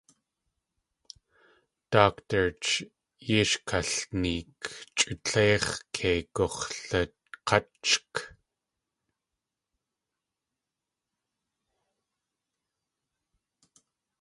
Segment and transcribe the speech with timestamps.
[1.93, 2.71] Doctor-ch
[3.27, 4.59] yéi sh kalneek,
[4.97, 8.13] chʼu tleix̲ kei gux̲lak̲áchk.